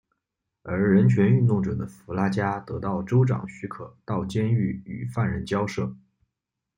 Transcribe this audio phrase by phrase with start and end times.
[0.63, 5.95] 而人权运动者的弗拉加得到州长许可到监狱与犯人交涉。